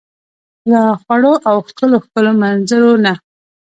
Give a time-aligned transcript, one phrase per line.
[0.71, 3.13] له خوړو او ښکلو، ښکلو منظرو نه